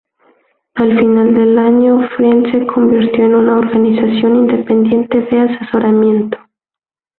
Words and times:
Al 0.73 0.97
final 0.97 1.35
del 1.35 1.59
año 1.59 2.01
Friend 2.17 2.51
se 2.51 2.65
convirtió 2.65 3.23
en 3.23 3.35
una 3.35 3.59
organización 3.59 4.35
independiente 4.35 5.19
de 5.29 5.41
asesoramiento. 5.41 6.39